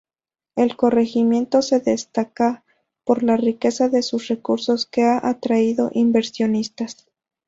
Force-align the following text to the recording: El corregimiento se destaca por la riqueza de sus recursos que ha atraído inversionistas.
El 0.55 0.75
corregimiento 0.77 1.61
se 1.61 1.79
destaca 1.79 2.63
por 3.03 3.21
la 3.21 3.37
riqueza 3.37 3.87
de 3.87 4.01
sus 4.01 4.29
recursos 4.29 4.87
que 4.87 5.03
ha 5.03 5.19
atraído 5.29 5.91
inversionistas. 5.93 7.07